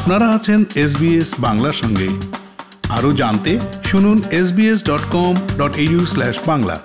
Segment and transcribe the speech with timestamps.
[0.00, 2.08] আপনারা আছেন এসবিএস বাংলার সঙ্গে।
[2.88, 5.74] আরও জানতে শুনুন SBS dot com dot
[6.06, 6.76] slash Bangla.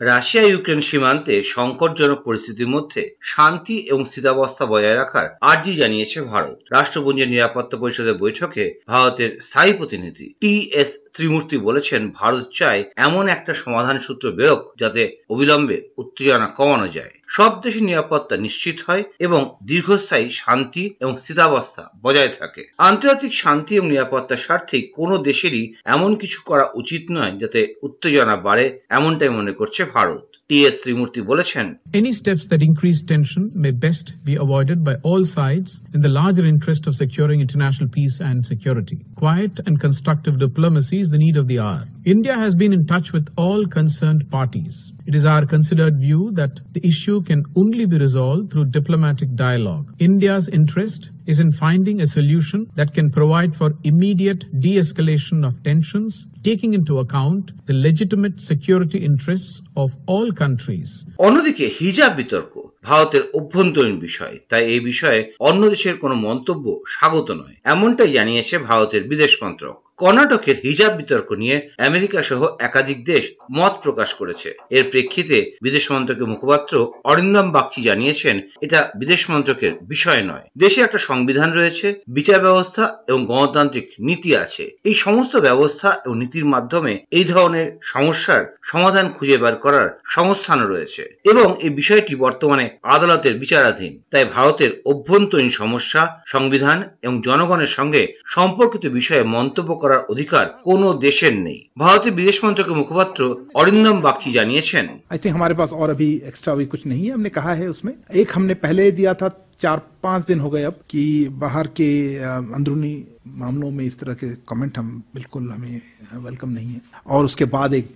[0.00, 7.28] Russia Ukraine সীমান্তে সংকটজনক পরিস্থিতির মধ্যে শান্তি এবং স্থিতাবস্থা বজায় রাখার আর্জি জানিয়েছে ভারত। রাষ্ট্রপুঞ্জের
[7.28, 14.00] নিরাপত্তা পরিষদের বৈঠকে ভারতের স্থায়ী প্রতিনিধি টি এস ত্রিমূর্তি বলেছেন, ভারত চায় এমন একটা সমাধান
[14.00, 20.96] সূত্র বেরোক যাতে অবিলম্বে উত্তেজনা কমানো যায়। সব দেশের নিরাপত্তা নিশ্চিত হয় এবং দীর্ঘস্থায়ী শান্তি
[21.00, 27.02] এবং স্থিতাবস্থা বজায় থাকে। আন্তর্জাতিক শান্তি এবং নিরাপত্তার স্বার্থে কোনো দেশেরই এমন কিছু করা উচিত
[27.10, 31.65] নয় যাতে উত্তেজনা বাড়ে, এমনটাই মনে করছে ভারত। টি এস ত্রিমূর্তি বলেছেন
[32.01, 36.45] Any steps that increase tension may best be avoided by all sides in the larger
[36.53, 38.97] interest of securing international peace and security.
[39.23, 41.83] Quiet and constructive diplomacy is the need of the hour.
[42.15, 44.75] India has been in touch with all concerned parties.
[45.09, 49.85] It is our considered view that the issue can only be resolved through diplomatic dialogue.
[50.09, 56.26] India's interest is in finding a solution that can provide for immediate de-escalation of tensions,
[56.42, 60.88] taking into account the legitimate security interests of all countries
[61.18, 62.54] অন্যদিকে হিজাব বিতর্ক
[62.84, 69.02] ভারতের অভ্যন্তরীণ বিষয় তাই এই বিষয়ে অন্য দেশের কোনো মন্তব্য স্বাগত নয় এমনটাই জানিয়েছে ভারতের
[69.08, 75.56] বিদেশ মন্ত্রক কর্ণাটকের হিজাব বিতর্ক নিয়ে আমেরিকা সহ একাধিক দেশ মত প্রকাশ করেছে। এর প্রেক্ষিতে
[75.62, 81.94] বিদেশ মন্ত্রকের মুখপাত্র অরিন্দম বাগচি জানিয়েছেন, এটা বিদেশ মন্ত্রকের বিষয় নয়। দেশে একটা সংবিধান রয়েছে,
[82.08, 88.56] বিচার ব্যবস্থা এবং গণতান্ত্রিক নীতি আছে। এই সমস্ত ব্যবস্থা এবং নীতির মাধ্যমে এই ধরনের সমস্যার
[88.62, 95.50] সমাধান খুঁজে বের করার সংস্থানও রয়েছে। এবং এই বিষয়টি বর্তমানে আদালতের বিচারাধীন। তাই ভারতের অভ্যন্তরীণ
[95.50, 102.37] সমস্যা, সংবিধান এবং জনগণের সঙ্গে সম্পর্কিত বিষয়ে মন্তব্য করার অধিকার কোনো দেশের নেই ভারতের বিদেশ
[102.43, 103.19] মন্ত্রকের মুখপাত্র
[103.55, 107.31] অরিন্দম বাগচি জানিয়েছেন आई थिंक हमारे पास और अभी एक्स्ट्रा अभी कुछ नहीं है हमने
[107.37, 109.27] कहा है उसमें एक हमने पहले दिया था
[109.63, 111.01] चार पांच दिन हो गए अब कि
[111.41, 112.93] बाहर के अ, अंदरूनी
[113.41, 115.75] मामलों में इस तरह के कमेंट हम बिल्कुल हमें
[116.23, 117.87] वेलकम नहीं है और उसके बाद एक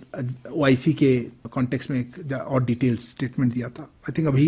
[0.52, 1.10] ओआईसी के
[1.50, 4.46] कॉन्टेक्स्ट में एक जा- और डिटेल स्टेटमेंट दिया था आई थिंक अभी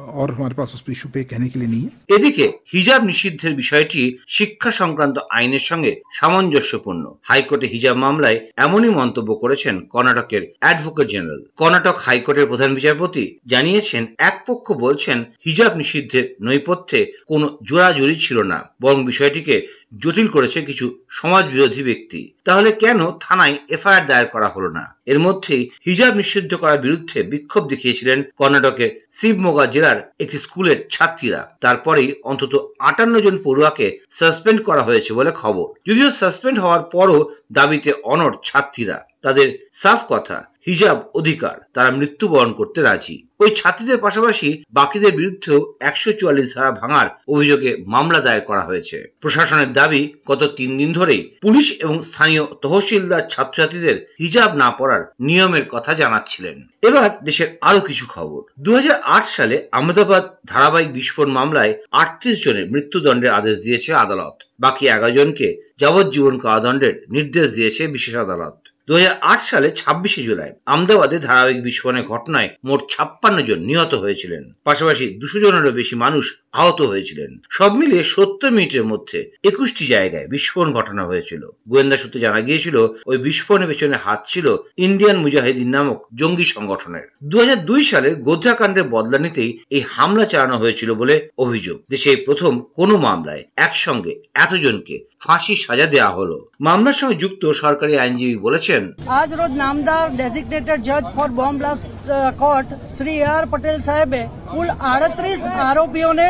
[0.00, 4.02] और हमारे पास उस इशू पे कहने के लिए नहीं है এদিকে হিজাব নিষিদ্ধের বিষয়টি
[4.28, 11.96] শিক্ষা সংক্রান্ত আইনের সঙ্গে সামঞ্জস্যপূর্ণ হাইকোর্টে হিজাব মামলায় এমনই মন্তব্য করেছেন কর্ণাটকের অ্যাডভোকেট জেনারেল কর্ণাটক
[12.06, 18.98] হাইকোর্টের প্রধান বিচারপতি জানিয়েছেন এক পক্ষ বলছেন হিজাব নিষিদ্ধের নৈপথ্যে কোনো জোড়াজুড়ি ছিল না বরং
[19.04, 19.56] বিষয়টিকে
[20.01, 24.95] জটিল করেছে কিছু সমাজ বিরোধী ব্যক্তি। তাহলে কেন থানায় এফআইআর দায়ের করা হলো না?
[25.05, 32.13] এর মধ্যেই হিজাব নিষিদ্ধ করার বিরুদ্ধে বিক্ষোভ দেখিয়েছিলেন কর্ণাটকের শিবমোগা জেলার একটি স্কুলের ছাত্রীরা। তারপরেই
[32.23, 38.35] অন্তত আটান্ন জন পড়ুয়াকে সাসপেন্ড করা হয়েছে বলে খবর। যদিও সাসপেন্ড হওয়ার পরও দাবিতে অনড়
[38.45, 45.73] ছাত্রীরা। তাদের সাফ কথা হিজাব অধিকার, তারা মৃত্যুবরণ করতে রাজি। ওই ছাত্রীদের পাশাপাশি বাকিদের বিরুদ্ধেও
[45.79, 51.35] একশো চুয়াল্লিশ ধারা ভাঙার অভিযোগে মামলা দায়ের করা হয়েছে। প্রশাসনের দাবি, গত তিন দিন ধরেই
[51.41, 58.05] পুলিশ এবং স্থানীয় তহসিলদার ছাত্রছাত্রীদের হিজাব না পরার নিয়মের কথা জানাচ্ছিলেন। এবার দেশের আরও কিছু
[58.09, 64.35] খবর। দু হাজার আট সালে আহমেদাবাদ ধারাবাহিক বিস্ফোরণ মামলায় আটত্রিশ জনের মৃত্যুদণ্ডের আদেশ দিয়েছে আদালত।
[64.59, 65.47] বাকি এগারো জনকে
[65.79, 68.93] যাবজ্জীবন কারাদণ্ডের নির্দেশ দিয়েছে বিশেষ আদালত। দু
[69.43, 75.71] সালে ছাব্বিশে জুলাই আমদাবাদে ধারাবাহিক বিস্ফোরণের ঘটনায় মোট ছাপ্পান্ন জন নিহত হয়েছিলেন। পাশাপাশি দুশো জনেরও
[75.71, 81.97] বেশি মানুষ আহত হয়েছিলেন। সব মিলিয়ে সত্তর মিনিটের মধ্যে একুশটি জায়গায় বিস্ফোরণ ঘটনা হয়েছিল। গোয়েন্দা
[81.97, 87.05] সূত্রে জানা গিয়েছিল, ওই বিস্ফোরণের পেছনে হাত ছিল ইন্ডিয়ান মুজাহিদিন নামক জঙ্গি সংগঠনের।
[87.67, 93.43] দু সালের গোধ্রাকাণ্ডের বদলা নিতেই এই হামলা চালানো হয়েছিল বলে অভিযোগ। দেশে প্রথম কোনো মামলায়
[93.55, 98.82] একসঙ্গে এতজনকে ফাঁসির সাজা দেওয়া হলো মামলার সঙ্গে যুক্ত সরকারি আইনজীবী বলেছেন
[99.12, 104.68] આજ રોજ નામદાર ડેઝિગ્નેટેડ જજ for bomb blast court Shri A R Patel સાહેબે કુલ
[104.86, 106.28] આડત્રીસ આરોપીઓને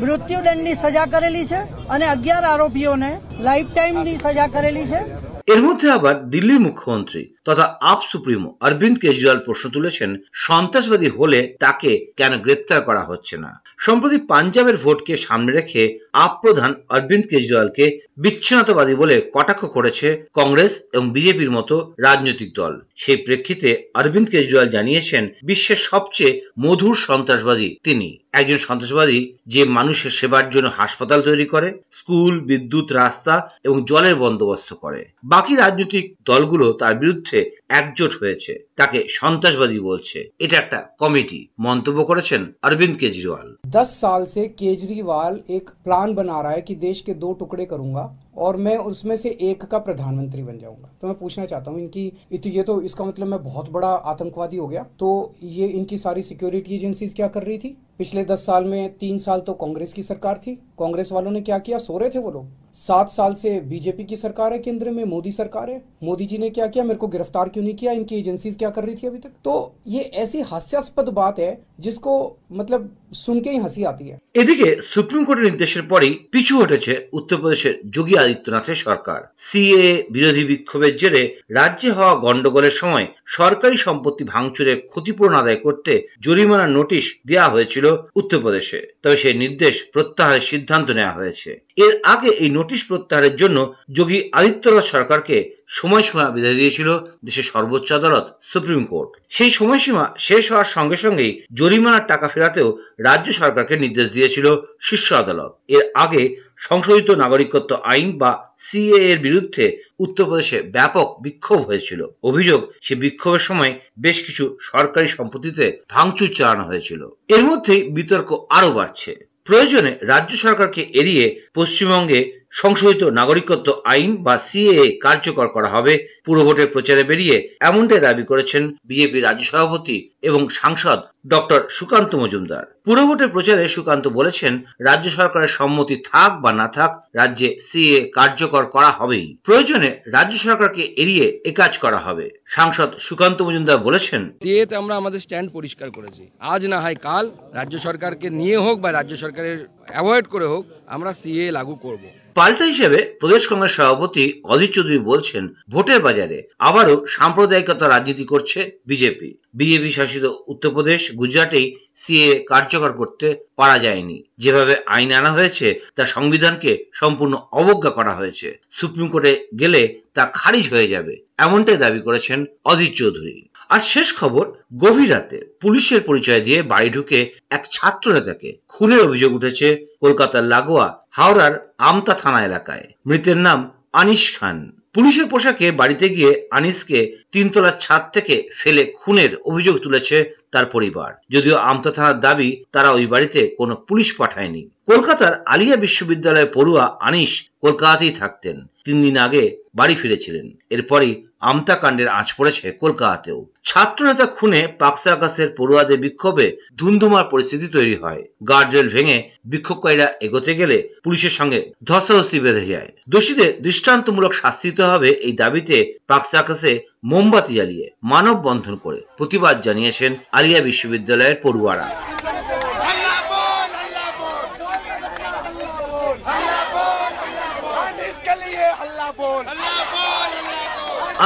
[0.00, 3.10] મૃત્યુદંડની સજા કરેલી છે અને અગિયાર આરોપીઓને
[3.40, 5.00] લાઈફ ટાઈમની સજા કરેલી છે
[5.48, 11.91] এর মধ্যে আবার দিল্লির মুখ্যমন্ত্রী তথা আপ সুপ্রিমো অরবিন্দ কেজরিওয়াল প্রশ্ন তুলেছেন, সন্ত্রাসবাদী হলে তাকে
[12.17, 13.51] কেন গ্রেপ্তার করা হচ্ছে না?
[13.77, 15.83] সম্প্রতি পাঞ্জাবের ভোটকে সামনে রেখে
[16.13, 17.85] আপ প্রধান অরবিন্দ কেজরিওয়ালকে
[18.17, 25.23] বিচ্ছিন্নতাবাদী বলে কটাক্ষ করেছে কংগ্রেস এবং বিজেপির মতো রাজনৈতিক দল। সেই প্রেক্ষিতে অরবিন্দ কেজরিওয়াল জানিয়েছেন,
[25.43, 32.33] বিশ্বের সবচেয়ে মধুর সন্ত্রাসবাদী তিনি। একজন সন্ত্রাসবাদী যে মানুষের সেবার জন্য হাসপাতাল তৈরি করে, স্কুল,
[32.39, 33.33] বিদ্যুৎ, রাস্তা
[33.63, 37.38] এবং জলের বন্দোবস্ত করে। বাকি রাজনৈতিক দলগুলো তার বিরুদ্ধে বিরুদ্ধে
[37.72, 44.42] একজোট হয়েছে তাকে সন্ত্রাসবাদী বলছে এটা একটা কমিটি মন্তব্য করেছেন অরবিন্দ কেজরিওয়াল दस साल से
[44.54, 48.04] केजरीवाल एक प्लान बना रहा है कि देश के दो टुकड़े करूंगा
[48.38, 52.04] और मैं उसमें से एक का प्रधानमंत्री बन जाऊंगा तो मैं पूछना चाहता हूँ इनकी
[52.36, 55.08] तो ये तो इसका मतलब मैं बहुत बड़ा आतंकवादी हो गया तो
[55.56, 59.40] ये इनकी सारी सिक्योरिटी एजेंसीज क्या कर रही थी पिछले दस साल में तीन साल
[59.40, 62.46] तो कांग्रेस की सरकार थी कांग्रेस वालों ने क्या किया सो रहे थे वो लोग
[62.77, 66.49] सात साल से बीजेपी की सरकार है, केंद्र में मोदी सरकार है। मोदी जी ने
[66.49, 66.83] क्या किया?
[66.83, 67.91] मेरे को गिरफ़्तार क्यों नहीं किया?
[67.91, 69.31] इनकी एजेंसीज क्या कर रही थी अभी तक?
[69.43, 75.83] तो ये ऐसी हास्यास्पद बात है जिसको मतलब শুনকেই হাসি আতি এদিকে সুপ্রিম কোর্টের নির্দেশের
[75.83, 83.07] পরেই পিছু হটেছে উত্তরপ্রদেশের যোগী আদিত্যনাথের সরকার। সিএ, বিরোধী বিক্ষোভের জেরে রাজ্যে হওয়া গন্ডগোলের সময়
[83.25, 90.41] সরকারি সম্পত্তি ভাঙচুরে ক্ষতিপূরণ আদায় করতে জরিমানা নোটিশ দেওয়া হয়েছিল উত্তরপ্রদেশে। তবে সেই নির্দেশ প্রত্যাহারের
[90.41, 96.89] সিদ্ধান্ত নেওয়া হয়েছে। এর আগে এই নোটিশ প্রত্যাহারের জন্য যোগী আদিত্যনাথ সরকারকে সময়সীমা বেঁধে দিয়েছিল
[97.25, 102.69] দেশের সর্বোচ্চ আদালত, সুপ্রিম কোর্ট। সেই সময়সীমা শেষ হওয়ার সঙ্গে সঙ্গেই জরিমানার টাকা ফেরাতেও
[102.99, 104.47] রাজ্য সরকারকে নির্দেশ দিয়েছিল
[104.81, 109.65] শীর্ষ আদালত। এর আগে সংশোধিত নাগরিকত্ব আইন বা সিএ এর বিরুদ্ধে
[109.99, 117.01] উত্তরপ্রদেশে ব্যাপক বিক্ষোভ হয়েছিল। অভিযোগ, সে বিক্ষোভের সময় বেশ কিছু সরকারি সম্পত্তিতে ভাঙচুর চালানো হয়েছিল।
[117.27, 119.11] এর মধ্যেই বিতর্ক আরও বাড়ছে।
[119.45, 121.25] প্রয়োজনে রাজ্য সরকারকে এড়িয়ে
[121.55, 122.19] পশ্চিমবঙ্গে
[122.53, 125.93] সংশোধিত নাগরিকত্ব আইন বা সিএ কার্যকর করা হবে।
[126.25, 129.97] পুরভোটের প্রচারে বেরিয়ে এমনটাই দাবি করেছেন বিজেপি রাজ্য সভাপতি
[130.29, 130.99] এবং সাংসদ
[131.33, 137.49] ডক্টর সুকান্ত মজুমদার। পুরভোটের প্রচারে সুকান্ত বলেছেন, রাজ্য সরকারের সম্মতি থাক বা না থাক, রাজ্যে
[137.67, 142.25] সিএ কার্যকর করা হবেই। প্রয়োজনে রাজ্য সরকারকে এড়িয়ে এ কাজ করা হবে।
[142.55, 147.25] সাংসদ সুকান্ত মজুমদার বলেছেন সিএতে আমরা আমাদের স্ট্যান্ড পরিষ্কার করেছি। আজ না হয় কাল
[147.59, 149.57] রাজ্য সরকারকে নিয়ে হোক বা রাজ্য সরকারের
[149.93, 150.63] অ্যাভয়েড করে হোক,
[150.95, 152.03] আমরা সিএ লাগু করব।
[152.35, 159.29] পাল্টা হিসেবে প্রদেশ কংগ্রেস সভাপতি অধীর চৌধুরী বলছেন, ভোটের বাজারে আবারও সাম্প্রদায়িকতা রাজনীতি করছে বিজেপি।
[159.53, 166.71] বিজেপি শাসিত উত্তরপ্রদেশ, গুজরাটেই সিএ কার্যকর করতে পারা যায়নি। যেভাবে আইন আনা হয়েছে, তা সংবিধানকে
[166.93, 169.81] সম্পূর্ণ অবজ্ঞা করা হয়েছে। সুপ্রিম কোর্টে গেলে
[170.13, 173.35] তা খারিজ হয়ে যাবে, এমনটাই দাবি করেছেন অধীর চৌধুরী।
[173.69, 174.45] আর শেষ খবর,
[174.77, 177.19] গভীর রাতে পুলিশের পরিচয় দিয়ে বাড়ি ঢুকে
[177.49, 179.67] এক ছাত্র নেতাকে খুনের অভিযোগ উঠেছে
[179.99, 186.99] কলকাতার লাগোয়া হাওড়ার আমতা থানা এলাকায়। মৃতের নাম আনিস খান। পুলিশের পোশাকে বাড়িতে গিয়ে আনিসকে
[187.31, 193.05] তিনতলার ছাদ থেকে ফেলে খুনের অভিযোগ তুলেছে তার পরিবার। যদিও আমতা থানার দাবি, তারা ওই
[193.05, 199.95] বাড়িতে কোনো পুলিশ পাঠায়নি। কলকাতার আলিয়া বিশ্ববিদ্যালয়ের পড়ুয়া আনিস কলকাতাতেই থাকতেন। তিন দিন আগে বাড়ি
[199.95, 207.67] ফিরেছিলেন। এরপরই আমতা কাণ্ডের আঁচ পড়েছে কলকাতাতেও। ছাত্রনেতা খুনে পাকসা আকাশের পড়ুয়াদের বিক্ষোভে ধুন্ধুমার পরিস্থিতি
[207.67, 214.69] তৈরি হয়। গার্ডরেল ভেঙে বিক্ষোভকারীরা এগোতে গেলে পুলিশের সঙ্গে ধস্তাধস্তি বেঁধে যায়। দোষীদের দৃষ্টান্তমূলক শাস্তি
[214.81, 216.71] হবে এই দাবিতে পাকসা আকাশে
[217.03, 221.87] মোমবাতি জ্বালিয়ে মানববন্ধন করে প্রতিবাদ জানিয়েছেন আলিয়া বিশ্ববিদ্যালয়ের পড়ুয়ারা।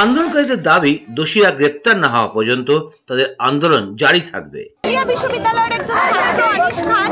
[0.02, 2.68] আন্দোলনকারীদের দাবি দোষীরা গ্রেপ্তার না হওয়া পর্যন্ত
[3.08, 4.60] তাদের আন্দোলন জারি থাকবে।
[5.10, 7.10] বিশ্ববিদ্যালয়ের একজন ছাত্র আনিস খান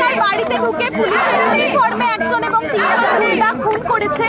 [0.00, 4.26] তার বাড়িতে ঢুকে পুলিশের ইউনিফর্মে একজন এবং তিনজন গুন্ডা খুন করেছে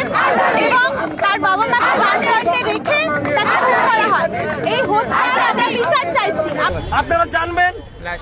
[0.68, 0.88] এবং
[1.24, 3.00] তার বাবা মাকে গার্ডগার্ডে রেখে
[3.36, 4.30] তাকে খুন করা হয়।
[4.74, 6.50] এই হত্যার আমরা বিচার চাইছি।
[7.00, 7.74] আপনারা জানবেন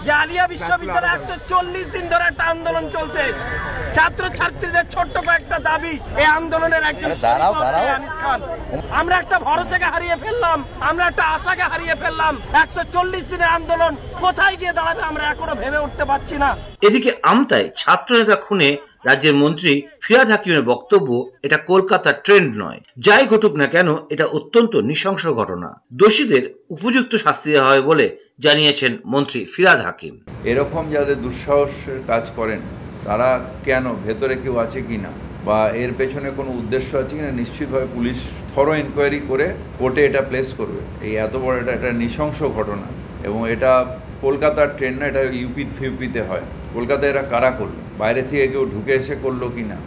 [0.05, 3.23] যে আলিয়া বিশ্ববিদ্যালয়ে একশো চল্লিশ দিন ধরে একটা আন্দোলন চলছে।
[3.95, 7.09] ছাত্র ছাত্রীদের ছোট্ট কয়েকটা দাবি এই আন্দোলনের একজন
[7.97, 8.39] আনিস খান।
[8.99, 10.57] আমরা একটা ভরসাকে হারিয়ে ফেললাম
[10.89, 12.33] আমরা একটা আশাকে হারিয়ে ফেললাম।
[12.63, 13.93] একশো চল্লিশ দিনের আন্দোলন
[14.23, 16.49] কোথায় গিয়ে দাঁড়াবে আমরা এখনও ভেবে উঠতে পারছি না।
[16.87, 18.69] এদিকে আমতায় ছাত্রনেতা খুনে
[19.05, 21.09] রাজ্যের মন্ত্রী ফিরাদ হাকিমের বক্তব্য,
[21.43, 27.51] এটা কলকাতার ট্রেন্ড নয়। যাই ঘটুক না কেন, এটা অত্যন্ত নৃশংস ঘটনা। দোষীদের উপযুক্ত শাস্তি
[27.51, 28.05] দেওয়া হয় বলে
[28.39, 32.59] জানিয়েছেন মন্ত্রী ফিরাদ হাকিম। এরকম যাদের দুঃসাহসের কাজ করেন,
[33.05, 33.29] তারা
[33.65, 35.11] কেন, ভেতরে কেউ আছে কি না
[35.45, 37.31] বা এর পেছনে কোনো উদ্দেশ্য আছে কিনা?
[37.31, 38.17] নিশ্চিতভাবে পুলিশ
[38.55, 39.47] থরো ইনকোয়ারি করে
[39.79, 42.87] কোর্টে এটা প্লেস করবে। এই এত বড় এটা একটা নৃশংস ঘটনা।
[43.23, 43.71] এবং এটা
[44.21, 48.93] কলকাতার ট্রেন না, এটা ইউপি ফিউপিতে হয়। কলকাতায় এরা কারা করল বাইরে থেকে কেউ ঢুকে
[48.93, 49.77] এসে করল কি না?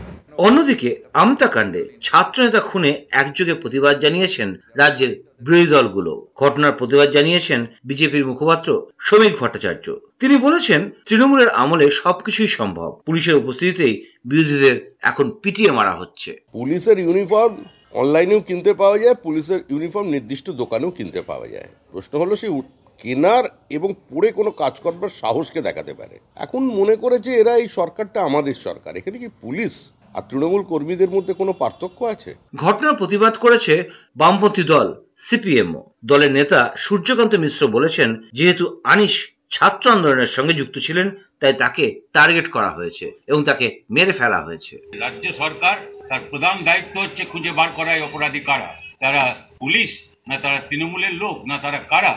[0.47, 8.27] অন্যদিকে আমতা কাণ্ডে ছাত্রনেতা খুনে একযোগে প্রতিবাদ জানিয়েছেন রাজ্যের বিরোধী দলগুলো। ঘটনার প্রতিবাদ জানিয়েছেন বিজেপির
[8.27, 8.69] মুখপাত্র
[9.01, 9.87] শ্রমিক ভট্টাচার্য।
[10.19, 17.55] তিনি বলেছেন তৃণমূলের আমলে সবকিছুই সম্ভব। পুলিশের উপস্থিতিতেই বিরোধীদের এখন পিটিয়ে মারা হচ্ছে। পুলিশের ইউনিফর্ম
[17.93, 22.53] অনলাইনেও কিনতে পাওয়া যায় পুলিশের ইউনিফর্ম নির্দিষ্ট দোকানেও কিনতে পাওয়া যায়। প্রশ্ন হলো সেই
[22.99, 28.19] কেনার এবং পড়ে কোনো কাজ করবার সাহসকে দেখাতে পারে। এখন মনে করেছে এরা এই সরকারটা
[28.23, 29.75] আমাদের সরকার। এখানে কি পুলিশ
[30.15, 32.35] আর তৃণমূল কর্মীদের মধ্যে কোনো পার্থক্য আছে?
[32.57, 33.75] ঘটনার প্রতিবাদ করেছে
[34.17, 39.15] বামপন্থী দল সিপিএমও। দলের নেতা সূর্যকান্ত মিশ্র বলেছেন যেহেতু আনিস
[39.51, 44.75] ছাত্র আন্দোলনের সঙ্গে যুক্ত ছিলেন তাই তাকে টার্গেট করা হয়েছে এবং তাকে মেরে ফেলা হয়েছে।
[45.01, 45.77] রাজ্য সরকার
[46.09, 48.71] তার প্রধান দায়িত্ব হচ্ছে খুঁজে বার করা অপরাধী কারা?
[49.01, 49.23] তারা
[49.59, 49.91] পুলিশ
[50.29, 52.15] না তারা তৃণমূলের লোক না তারা কারা?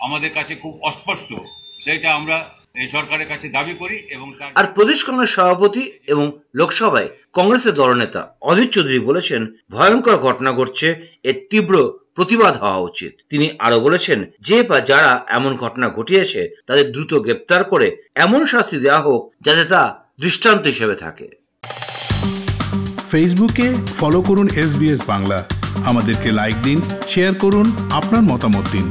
[0.00, 1.30] আমাদের কাছে খুব অস্পষ্ট।
[1.84, 2.36] সেটা আমরা
[2.80, 8.70] এই সরকারের কাছে দাবি করি এবং আর প্রদেশ কংগ্রেস সভাপতি এবং লোকসভায় কংগ্রেসের দলনেতা অধীর
[8.70, 10.88] চৌধুরী বলেছেন ভয়ঙ্কর ঘটনা ঘটছে
[11.24, 11.74] এর তীব্র
[12.16, 17.64] প্রতিবাদ হওয়া উচিত। তিনি আরও বলেছেন যে বা যারা এমন ঘটনা ঘটিয়েছে তাদের দ্রুত গ্রেপ্তার
[17.64, 19.82] করে এমন শাস্তি দেওয়া হোক যাতে তা
[20.20, 21.26] দৃষ্টান্ত হিসেবে থাকে।
[23.10, 23.66] ফেসবুকে
[24.00, 25.38] ফলো করুন এস বাংলা।
[25.84, 26.78] আমাদেরকে লাইক দিন
[27.08, 28.90] শেয়ার করুন আপনার মতামত দিন।